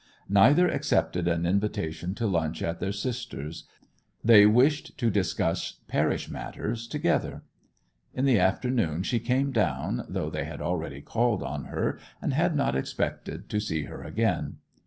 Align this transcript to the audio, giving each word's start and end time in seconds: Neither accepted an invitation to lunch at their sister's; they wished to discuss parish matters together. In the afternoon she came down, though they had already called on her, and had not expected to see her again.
Neither 0.29 0.67
accepted 0.67 1.27
an 1.27 1.45
invitation 1.45 2.15
to 2.15 2.25
lunch 2.25 2.63
at 2.63 2.79
their 2.79 2.91
sister's; 2.91 3.65
they 4.23 4.47
wished 4.47 4.97
to 4.97 5.11
discuss 5.11 5.73
parish 5.87 6.27
matters 6.27 6.87
together. 6.87 7.43
In 8.15 8.25
the 8.25 8.39
afternoon 8.39 9.03
she 9.03 9.19
came 9.19 9.51
down, 9.51 10.05
though 10.09 10.31
they 10.31 10.45
had 10.45 10.59
already 10.59 11.01
called 11.01 11.43
on 11.43 11.65
her, 11.65 11.99
and 12.19 12.33
had 12.33 12.55
not 12.55 12.75
expected 12.75 13.47
to 13.49 13.59
see 13.59 13.83
her 13.83 14.01
again. 14.03 14.57